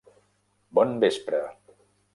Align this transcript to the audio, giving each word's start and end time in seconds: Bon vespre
Bon 0.79 0.97
vespre 1.05 1.45